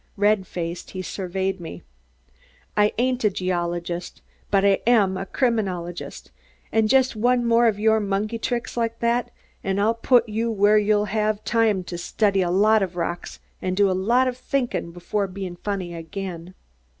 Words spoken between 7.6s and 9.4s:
of your monkey tricks like that